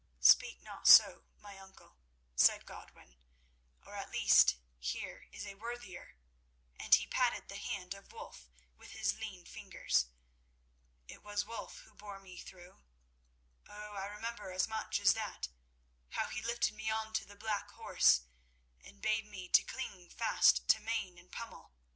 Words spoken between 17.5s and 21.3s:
horse and bade me to cling fast to mane